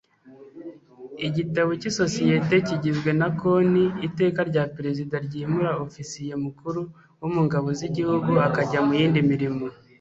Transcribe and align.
igitabo 1.27 1.69
cy 1.79 1.87
isosiyete 1.91 2.55
kigizwe 2.67 3.09
na 3.19 3.27
konti 3.39 3.85
Iteka 4.07 4.39
rya 4.49 4.63
Perezida 4.75 5.15
ryimura 5.25 5.71
Ofisiye 5.87 6.33
Mukuru 6.45 6.81
wo 7.19 7.27
mu 7.33 7.41
Ngabo 7.47 7.67
z 7.77 7.81
Igihugu 7.89 8.31
akajya 8.47 8.79
mu 8.85 8.93
yindi 8.99 9.19
mirimo 9.31 9.65